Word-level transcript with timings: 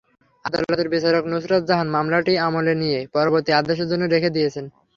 আদালতের 0.45 0.87
বিচারক 0.89 1.23
নুসরাত 1.31 1.63
জাহান 1.69 1.87
মামলাটি 1.95 2.33
আমলে 2.45 2.73
নিয়ে 2.81 2.99
পরবর্তী 3.15 3.51
আদেশের 3.59 3.87
জন্য 3.91 4.03
রেখে 4.07 4.35
দিয়েছেন। 4.35 4.65